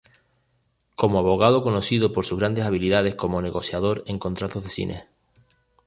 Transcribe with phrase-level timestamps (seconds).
[0.95, 5.07] Como abogado conocido por sus grandes habilidades como negociador en contratos de cine.